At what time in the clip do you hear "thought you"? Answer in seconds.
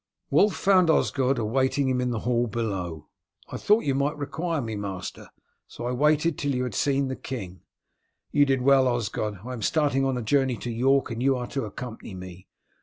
3.57-3.93